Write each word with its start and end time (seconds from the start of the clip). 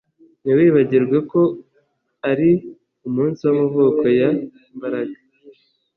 Ntiwibagirwe 0.43 1.17
ko 1.31 1.41
ari 2.29 2.49
umunsi 3.07 3.39
wamavuko 3.47 4.05
ya 4.19 4.29
Mbaraga 4.75 5.17